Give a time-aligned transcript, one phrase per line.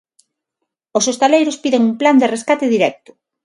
[0.97, 3.11] Os hostaleiros piden un plan de rescate directo.